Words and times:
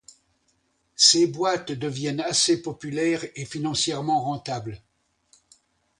Ces 0.95 1.27
boîtes 1.27 1.73
deviennent 1.73 2.21
assez 2.21 2.59
populaires 2.59 3.23
et 3.35 3.45
financièrement 3.45 4.19
rentables. 4.19 4.81